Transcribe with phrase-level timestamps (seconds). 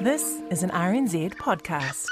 [0.00, 2.06] This is an RNZ podcast.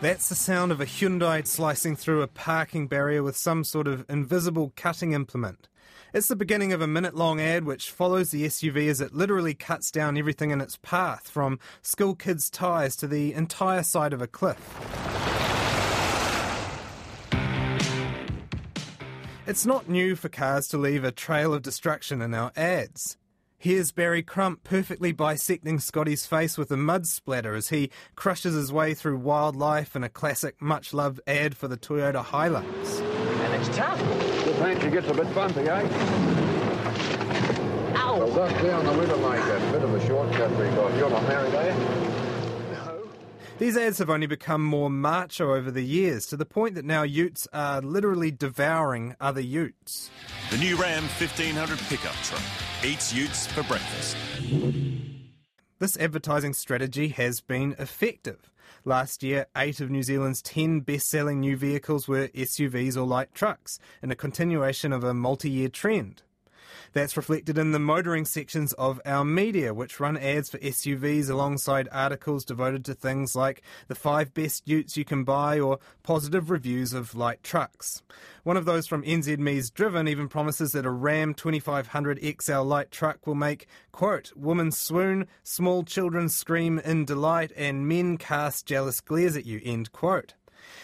[0.00, 4.06] That's the sound of a Hyundai slicing through a parking barrier with some sort of
[4.08, 5.68] invisible cutting implement.
[6.14, 9.52] It's the beginning of a minute long ad which follows the SUV as it literally
[9.52, 14.22] cuts down everything in its path, from school kids' tyres to the entire side of
[14.22, 14.99] a cliff.
[19.50, 23.16] It's not new for cars to leave a trail of destruction in our ads.
[23.58, 28.72] Here's Barry Crump perfectly bisecting Scotty's face with a mud splatter as he crushes his
[28.72, 32.64] way through wildlife in a classic, much loved ad for the Toyota Hilux.
[33.00, 33.98] And it's tough.
[34.44, 35.88] The fancy gets a bit bumpy, eh?
[37.96, 38.18] Ow!
[38.18, 39.40] Well, duck down the river, mate.
[39.40, 40.96] A bit of a shortcut we got.
[40.96, 42.29] You're not married, are you?
[43.60, 47.02] These ads have only become more macho over the years, to the point that now
[47.02, 50.08] utes are literally devouring other utes.
[50.50, 52.40] The new Ram 1500 pickup truck
[52.82, 54.16] eats utes for breakfast.
[55.78, 58.50] This advertising strategy has been effective.
[58.86, 63.34] Last year, eight of New Zealand's 10 best selling new vehicles were SUVs or light
[63.34, 66.22] trucks, in a continuation of a multi year trend.
[66.92, 71.88] That's reflected in the motoring sections of our media, which run ads for SUVs alongside
[71.92, 76.92] articles devoted to things like the five best utes you can buy or positive reviews
[76.92, 78.02] of light trucks.
[78.42, 83.26] One of those from NZME's Driven even promises that a Ram 2500 XL light truck
[83.26, 89.36] will make, quote, women swoon, small children scream in delight, and men cast jealous glares
[89.36, 90.34] at you, end quote.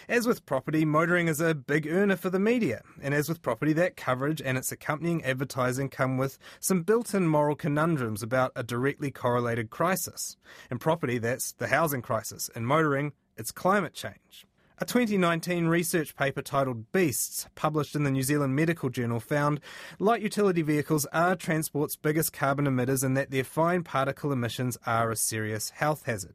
[0.08, 3.72] As with property, motoring is a big earner for the media, and as with property,
[3.74, 8.62] that coverage and its accompanying advertising come with some built in moral conundrums about a
[8.62, 10.36] directly correlated crisis.
[10.70, 12.48] In property, that's the housing crisis.
[12.54, 14.46] In motoring, it's climate change.
[14.78, 19.60] A 2019 research paper titled Beasts, published in the New Zealand Medical Journal, found
[19.98, 25.10] light utility vehicles are transport's biggest carbon emitters and that their fine particle emissions are
[25.10, 26.34] a serious health hazard.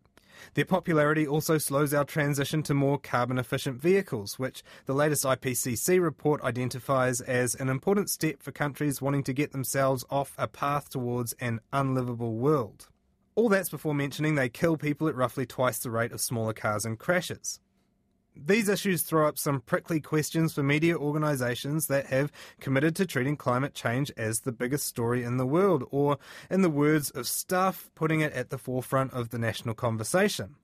[0.53, 6.02] Their popularity also slows our transition to more carbon efficient vehicles, which the latest IPCC
[6.02, 10.90] report identifies as an important step for countries wanting to get themselves off a path
[10.90, 12.88] towards an unlivable world.
[13.35, 16.85] All that's before mentioning they kill people at roughly twice the rate of smaller cars
[16.85, 17.59] in crashes.
[18.36, 23.36] These issues throw up some prickly questions for media organisations that have committed to treating
[23.36, 26.18] climate change as the biggest story in the world, or,
[26.50, 30.56] in the words of Stuff, putting it at the forefront of the national conversation.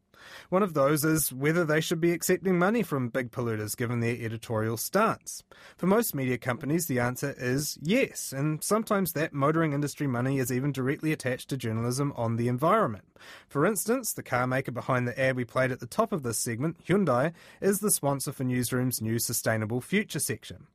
[0.50, 4.16] One of those is whether they should be accepting money from big polluters given their
[4.16, 5.44] editorial stance.
[5.78, 10.52] For most media companies, the answer is yes, and sometimes that motoring industry money is
[10.52, 13.06] even directly attached to journalism on the environment.
[13.48, 16.38] For instance, the car maker behind the ad we played at the top of this
[16.38, 20.68] segment, Hyundai, is the sponsor for Newsroom's new Sustainable Future section.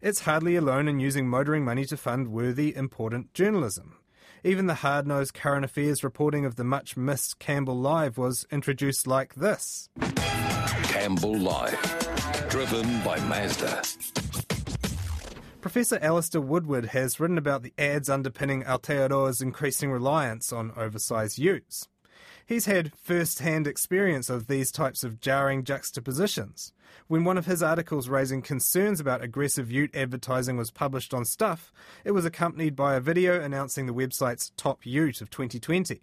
[0.00, 3.99] It's hardly alone in using motoring money to fund worthy, important journalism.
[4.42, 9.06] Even the hard nosed current affairs reporting of the much missed Campbell Live was introduced
[9.06, 9.90] like this.
[10.84, 13.82] Campbell Live, driven by Mazda.
[15.60, 21.86] Professor Alistair Woodward has written about the ads underpinning Aotearoa's increasing reliance on oversized utes.
[22.50, 26.72] He's had first hand experience of these types of jarring juxtapositions.
[27.06, 31.72] When one of his articles raising concerns about aggressive ute advertising was published on Stuff,
[32.04, 36.00] it was accompanied by a video announcing the website's top ute of 2020.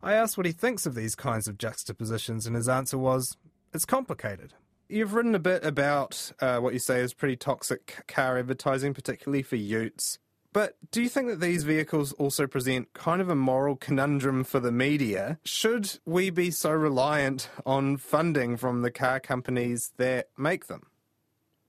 [0.00, 3.36] I asked what he thinks of these kinds of juxtapositions, and his answer was
[3.72, 4.54] it's complicated.
[4.88, 9.42] You've written a bit about uh, what you say is pretty toxic car advertising, particularly
[9.42, 10.20] for utes.
[10.54, 14.60] But do you think that these vehicles also present kind of a moral conundrum for
[14.60, 15.40] the media?
[15.44, 20.86] Should we be so reliant on funding from the car companies that make them?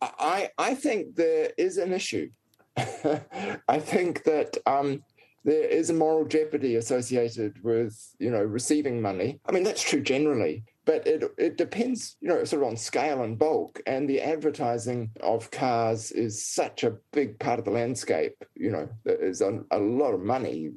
[0.02, 2.30] I, I think there is an issue.
[2.78, 5.04] I think that um,
[5.44, 9.40] there is a moral jeopardy associated with, you know, receiving money.
[9.48, 13.24] I mean, that's true generally but it it depends, you know, sort of on scale
[13.24, 13.82] and bulk.
[13.86, 18.36] And the advertising of cars is such a big part of the landscape.
[18.56, 20.72] You know, there is a, a lot of money.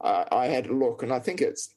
[0.00, 1.74] Uh, I had a look, and I think it's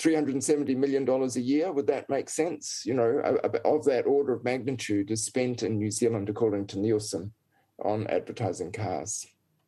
[0.00, 1.70] three hundred and seventy million dollars a year.
[1.70, 2.82] Would that make sense?
[2.84, 7.32] You know, of that order of magnitude is spent in New Zealand, according to Nielsen,
[7.84, 9.26] on advertising cars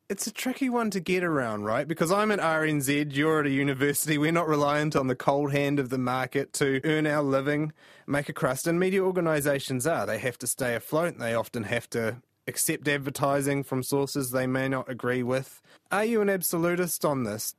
[0.09, 1.87] it's a tricky one to get around, right?
[1.87, 5.79] Because I'm at RNZ, you're at a university, we're not reliant on the cold hand
[5.79, 7.73] of the market to earn our living,
[8.05, 10.05] make a crust, and media organisations are.
[10.05, 12.17] They have to stay afloat, they often have to
[12.47, 15.61] accept advertising from sources they may not agree with.
[15.91, 17.55] Are you an absolutist on this?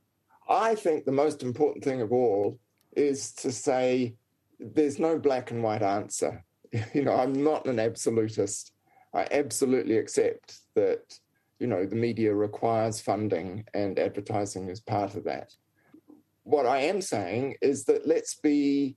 [0.49, 2.61] I think the most important thing of all
[2.95, 4.15] is to say
[4.61, 6.45] there's no black and white answer
[6.95, 8.73] You know, I'm not an absolutist.
[9.15, 11.19] I absolutely accept that,
[11.58, 15.55] you know, the media requires funding and advertising is part of that.
[16.44, 18.97] What I am saying is that let's be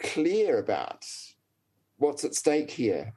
[0.00, 1.04] clear about
[1.96, 3.12] what's at stake here.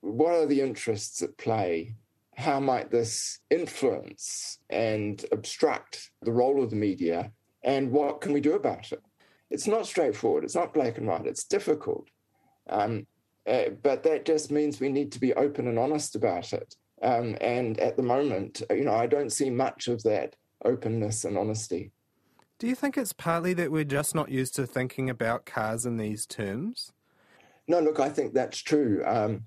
[0.00, 1.94] What are the interests at play?
[2.36, 7.32] How might this influence and obstruct the role of the media?
[7.62, 9.02] And what can we do about it?
[9.50, 10.44] It's not straightforward.
[10.44, 11.26] It's not black and white.
[11.26, 12.08] It's difficult.
[12.68, 13.06] Um,
[13.46, 16.76] uh, but that just means we need to be open and honest about it.
[17.02, 21.36] Um, and at the moment, you know, I don't see much of that openness and
[21.36, 21.90] honesty.
[22.58, 25.96] Do you think it's partly that we're just not used to thinking about cars in
[25.96, 26.92] these terms?
[27.66, 29.02] No, look, I think that's true.
[29.04, 29.44] Um,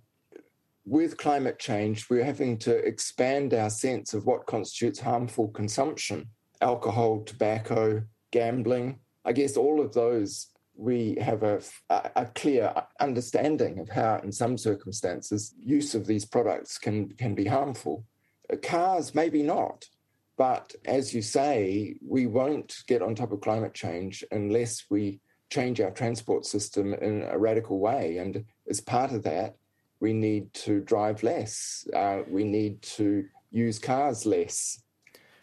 [0.86, 6.28] with climate change, we're having to expand our sense of what constitutes harmful consumption
[6.62, 9.00] alcohol, tobacco, gambling.
[9.25, 14.57] I guess all of those we have a, a, clear understanding of how, in some
[14.57, 18.06] circumstances, use of these products can, can be harmful.
[18.51, 19.86] Uh, cars, maybe not.
[20.38, 25.80] But as you say, we won't get on top of climate change unless we change
[25.80, 28.18] our transport system in a radical way.
[28.18, 29.56] And as part of that,
[30.01, 31.88] we need to drive less.
[31.95, 34.81] Uh, we need to use cars less.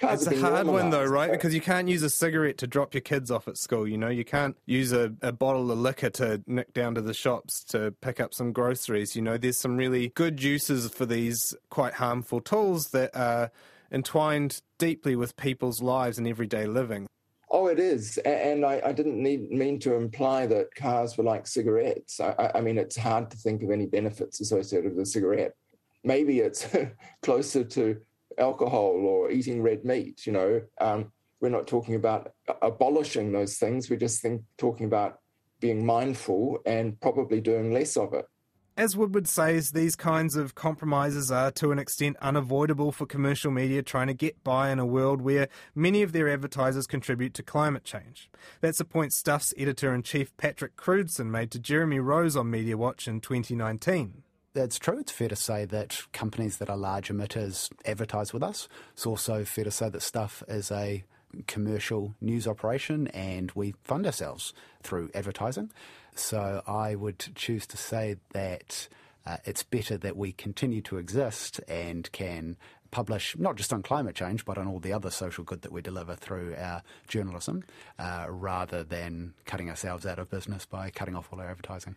[0.02, 1.30] It's a hard one though, right?
[1.30, 3.86] Because you can't use a cigarette to drop your kids off at school.
[3.86, 7.14] You know, you can't use a, a bottle of liquor to nick down to the
[7.14, 9.14] shops to pick up some groceries.
[9.14, 13.50] You know, there's some really good uses for these quite harmful tools that are
[13.92, 17.06] entwined deeply with people's lives and everyday living.
[17.54, 21.46] Oh, it is, and I, I didn't need, mean to imply that cars were like
[21.46, 22.18] cigarettes.
[22.18, 25.52] I, I mean, it's hard to think of any benefits associated with a cigarette.
[26.02, 26.66] Maybe it's
[27.22, 28.00] closer to
[28.38, 30.26] alcohol or eating red meat.
[30.26, 32.32] You know, um, we're not talking about
[32.62, 33.90] abolishing those things.
[33.90, 35.18] We're just think, talking about
[35.60, 38.26] being mindful and probably doing less of it.
[38.74, 43.82] As Woodward says, these kinds of compromises are to an extent unavoidable for commercial media
[43.82, 47.84] trying to get by in a world where many of their advertisers contribute to climate
[47.84, 48.30] change.
[48.62, 52.78] That's a point Stuff's editor in chief Patrick Crewdson made to Jeremy Rose on Media
[52.78, 54.22] Watch in 2019
[54.54, 54.98] it's true.
[54.98, 58.68] It's fair to say that companies that are large emitters advertise with us.
[58.92, 61.04] It's also fair to say that Stuff is a
[61.46, 64.52] commercial news operation and we fund ourselves
[64.82, 65.70] through advertising.
[66.14, 68.88] So I would choose to say that
[69.24, 72.56] uh, it's better that we continue to exist and can
[72.90, 75.80] publish not just on climate change but on all the other social good that we
[75.80, 77.64] deliver through our journalism
[77.98, 81.96] uh, rather than cutting ourselves out of business by cutting off all our advertising.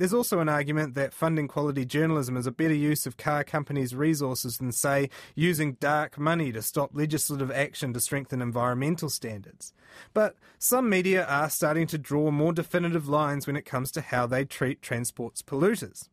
[0.00, 3.94] There's also an argument that funding quality journalism is a better use of car companies'
[3.94, 9.74] resources than, say, using dark money to stop legislative action to strengthen environmental standards.
[10.14, 14.26] But some media are starting to draw more definitive lines when it comes to how
[14.26, 16.08] they treat transport's polluters.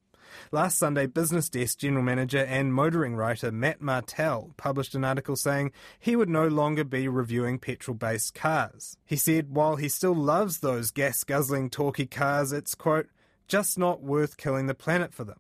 [0.52, 5.72] Last Sunday, Business Desk general manager and motoring writer Matt Martell published an article saying
[5.98, 8.98] he would no longer be reviewing petrol based cars.
[9.06, 13.08] He said while he still loves those gas guzzling torquey cars, it's, quote,
[13.48, 15.40] just not worth killing the planet for them.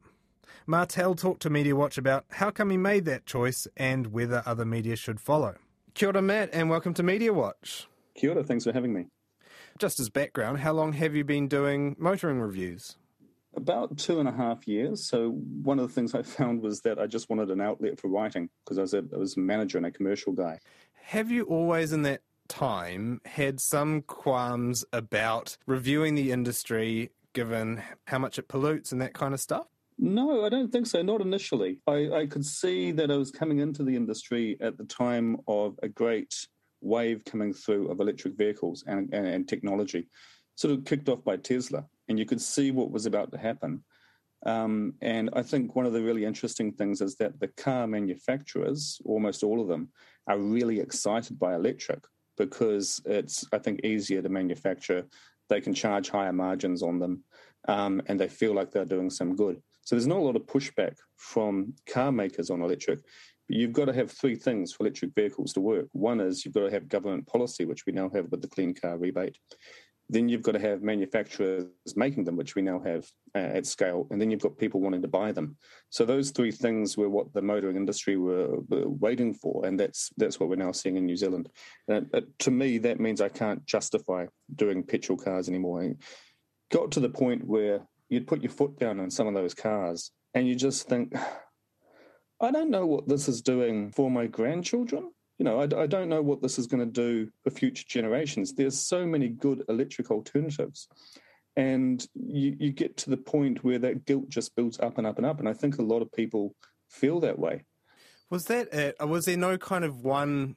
[0.65, 4.65] Martell talked to Media Watch about how come he made that choice and whether other
[4.65, 5.55] media should follow.
[5.93, 7.87] Kia ora, Matt, and welcome to Media Watch.
[8.15, 9.07] Kia ora, thanks for having me.
[9.79, 12.97] Just as background, how long have you been doing motoring reviews?
[13.55, 15.07] About two and a half years.
[15.07, 18.07] So one of the things I found was that I just wanted an outlet for
[18.07, 20.59] writing because I was a, I was a manager and a commercial guy.
[21.05, 28.17] Have you always in that time had some qualms about reviewing the industry given how
[28.17, 29.67] much it pollutes and that kind of stuff?
[29.99, 31.03] No, I don't think so.
[31.03, 31.79] Not initially.
[31.85, 35.79] I, I could see that I was coming into the industry at the time of
[35.83, 36.33] a great
[36.81, 40.07] wave coming through of electric vehicles and, and, and technology,
[40.55, 41.85] sort of kicked off by Tesla.
[42.09, 43.83] And you could see what was about to happen.
[44.47, 48.99] Um, and I think one of the really interesting things is that the car manufacturers,
[49.05, 49.89] almost all of them,
[50.27, 52.03] are really excited by electric
[52.35, 55.05] because it's, I think, easier to manufacture
[55.49, 57.23] they can charge higher margins on them,
[57.67, 59.61] um, and they feel like they're doing some good.
[59.83, 62.99] So there's not a lot of pushback from car makers on electric.
[63.47, 65.87] But you've got to have three things for electric vehicles to work.
[65.93, 68.73] One is you've got to have government policy, which we now have with the Clean
[68.73, 69.37] Car Rebate.
[70.09, 74.07] Then you've got to have manufacturers making them, which we now have uh, at scale,
[74.09, 75.57] and then you've got people wanting to buy them.
[75.89, 80.09] So those three things were what the motoring industry were, were waiting for, and that's
[80.15, 81.49] that's what we're now seeing in New Zealand.
[81.91, 82.01] Uh,
[82.39, 85.93] to me, that means I can't justify doing petrol cars anymore.
[86.71, 90.11] Got to the point where you'd put your foot down on some of those cars,
[90.33, 91.13] and you just think,
[92.39, 96.09] I don't know what this is doing for my grandchildren you know, I, I don't
[96.09, 98.53] know what this is going to do for future generations.
[98.53, 100.87] There's so many good electric alternatives.
[101.55, 105.17] And you, you get to the point where that guilt just builds up and up
[105.17, 105.39] and up.
[105.39, 106.55] And I think a lot of people
[106.89, 107.63] feel that way.
[108.29, 108.95] Was that it?
[108.99, 110.55] Was there no kind of one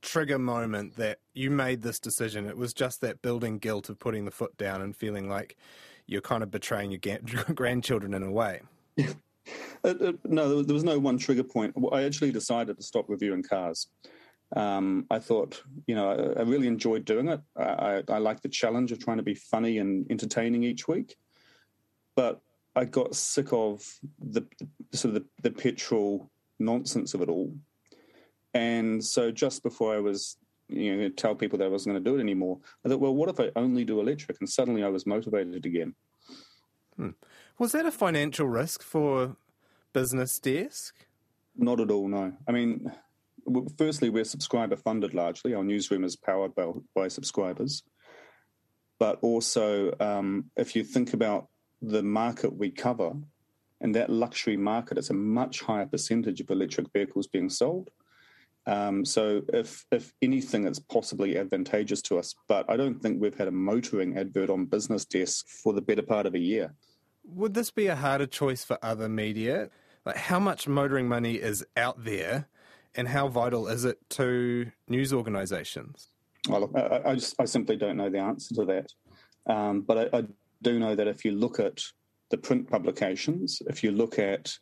[0.00, 2.46] trigger moment that you made this decision?
[2.46, 5.56] It was just that building guilt of putting the foot down and feeling like
[6.06, 7.00] you're kind of betraying your
[7.54, 8.60] grandchildren in a way.
[9.84, 11.74] Uh, uh, no, there was no one trigger point.
[11.92, 13.88] I actually decided to stop reviewing cars.
[14.56, 17.40] Um, I thought, you know, I, I really enjoyed doing it.
[17.56, 21.16] I, I, like the challenge of trying to be funny and entertaining each week.
[22.16, 22.40] But
[22.74, 23.84] I got sick of
[24.18, 24.44] the,
[24.90, 27.54] the sort of the, the petrol nonsense of it all.
[28.54, 30.36] And so just before I was,
[30.68, 33.14] you know, tell people that I wasn't going to do it anymore, I thought, well,
[33.14, 34.38] what if I only do electric?
[34.40, 35.94] And suddenly I was motivated again.
[36.96, 37.10] Hmm.
[37.60, 39.36] Was that a financial risk for
[39.92, 40.94] Business Desk?
[41.54, 42.32] Not at all, no.
[42.48, 42.90] I mean,
[43.76, 45.52] firstly, we're subscriber funded largely.
[45.52, 47.82] Our newsroom is powered by, by subscribers.
[48.98, 51.48] But also, um, if you think about
[51.82, 53.12] the market we cover,
[53.82, 57.90] and that luxury market, it's a much higher percentage of electric vehicles being sold.
[58.64, 62.34] Um, so, if if anything, it's possibly advantageous to us.
[62.48, 66.02] But I don't think we've had a motoring advert on Business Desk for the better
[66.02, 66.74] part of a year.
[67.24, 69.70] Would this be a harder choice for other media?
[70.04, 72.48] Like, how much motoring money is out there,
[72.94, 76.08] and how vital is it to news organisations?
[76.48, 78.92] Well, I, I, just, I, simply don't know the answer to that.
[79.52, 80.24] Um, but I, I
[80.62, 81.82] do know that if you look at
[82.30, 84.56] the print publications, if you look at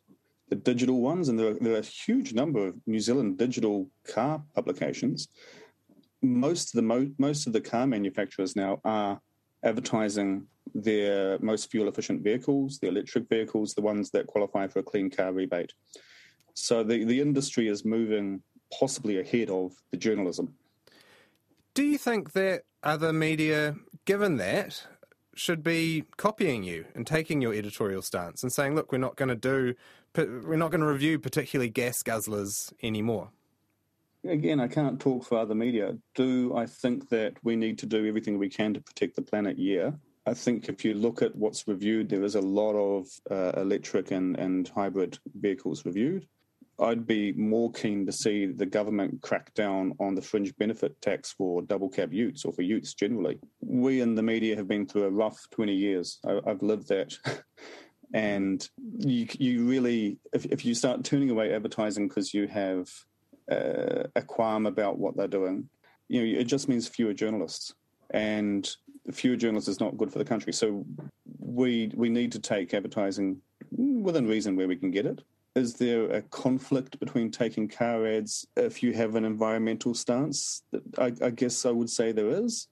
[0.48, 3.88] the digital ones, and there are, there are, a huge number of New Zealand digital
[4.06, 5.28] car publications.
[6.22, 9.20] Most of the mo- most of the car manufacturers now are
[9.62, 14.82] advertising their most fuel efficient vehicles, the electric vehicles, the ones that qualify for a
[14.82, 15.72] clean car rebate.
[16.54, 18.42] So the, the industry is moving
[18.78, 20.54] possibly ahead of the journalism.
[21.74, 24.84] Do you think that other media, given that,
[25.34, 29.28] should be copying you and taking your editorial stance and saying, look, we're not going
[29.28, 29.74] to do,
[30.16, 33.30] we're not going to review particularly gas guzzlers anymore?
[34.24, 35.96] Again, I can't talk for other media.
[36.16, 39.56] Do I think that we need to do everything we can to protect the planet?
[39.56, 39.92] Yeah.
[40.28, 44.10] I think if you look at what's reviewed, there is a lot of uh, electric
[44.10, 46.26] and, and hybrid vehicles reviewed.
[46.78, 51.32] I'd be more keen to see the government crack down on the fringe benefit tax
[51.32, 53.38] for double cab utes or for utes generally.
[53.60, 56.18] We in the media have been through a rough 20 years.
[56.26, 57.16] I, have lived that.
[58.12, 58.68] and
[58.98, 62.88] you, you really, if, if you start turning away advertising because you have
[63.50, 65.70] uh, a qualm about what they're doing,
[66.08, 67.74] you know, it just means fewer journalists.
[68.10, 68.68] And
[69.12, 70.52] fewer journalists is not good for the country.
[70.52, 70.84] So
[71.38, 75.22] we we need to take advertising within reason where we can get it.
[75.54, 80.62] Is there a conflict between taking car ads if you have an environmental stance?
[80.98, 82.68] I, I guess I would say there is,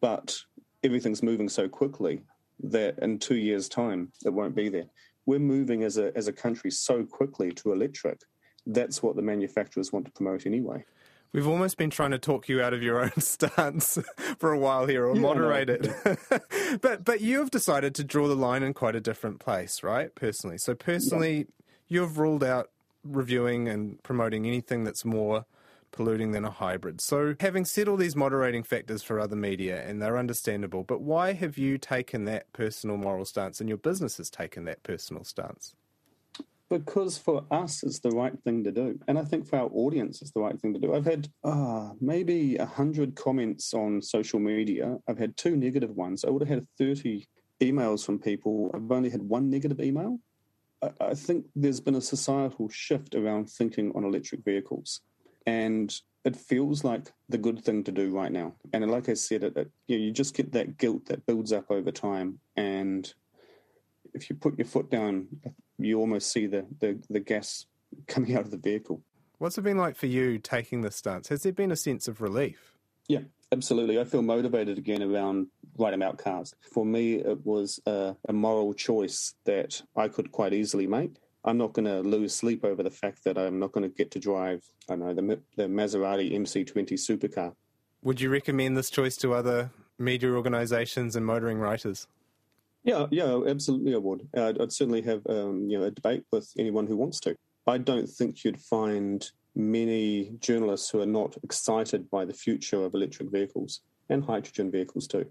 [0.00, 0.36] but
[0.82, 2.22] everything's moving so quickly
[2.64, 4.86] that in two years' time it won't be there.
[5.26, 8.20] We're moving as a as a country so quickly to electric.
[8.66, 10.84] That's what the manufacturers want to promote anyway.
[11.32, 13.98] We've almost been trying to talk you out of your own stance
[14.38, 16.16] for a while here, or yeah, moderate no.
[16.30, 16.80] it.
[16.80, 20.14] but but you have decided to draw the line in quite a different place, right?
[20.14, 21.44] Personally, so personally, yeah.
[21.88, 22.70] you've ruled out
[23.04, 25.46] reviewing and promoting anything that's more
[25.92, 27.00] polluting than a hybrid.
[27.00, 31.32] So, having said all these moderating factors for other media, and they're understandable, but why
[31.32, 35.74] have you taken that personal moral stance, and your business has taken that personal stance?
[36.68, 38.98] Because for us it's the right thing to do.
[39.08, 40.94] And i think for our audience it's the right thing to do.
[40.94, 44.96] I've had uh, maybe 100 comments on social media.
[45.08, 46.24] I've had two negative ones.
[46.24, 47.26] I would have had 30
[47.60, 48.70] emails from people.
[48.74, 50.18] I've only had one negative email.
[50.82, 55.00] I, I think there's been a societal shift around thinking on electric vehicles.
[55.46, 55.94] And
[56.24, 58.54] it feels like the good thing to do right now.
[58.72, 61.52] And like i said it, it you, know, you just get that guilt that builds
[61.52, 62.40] up over time.
[62.56, 63.12] And
[64.12, 65.28] if you put your foot down,
[65.78, 67.66] you almost see the, the, the gas
[68.06, 69.02] coming out of the vehicle.
[69.38, 71.28] What's it been like for you taking this stance?
[71.28, 72.72] Has there been a sense of relief?
[73.08, 73.20] Yeah,
[73.52, 74.00] absolutely.
[74.00, 76.54] I feel motivated again around writing about cars.
[76.72, 81.16] For me, it was a, a moral choice that I could quite easily make.
[81.44, 84.10] I'm not going to lose sleep over the fact that I'm not going to get
[84.12, 87.54] to drive, I know, the, the Maserati MC20 supercar.
[88.02, 92.08] Would you recommend this choice to other media organisations and motoring writers?
[92.86, 94.28] Yeah, yeah, absolutely, I would.
[94.36, 97.34] I'd, I'd certainly have um, you know a debate with anyone who wants to.
[97.66, 102.94] I don't think you'd find many journalists who are not excited by the future of
[102.94, 105.26] electric vehicles and hydrogen vehicles too.